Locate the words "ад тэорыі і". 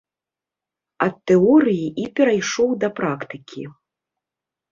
1.05-2.07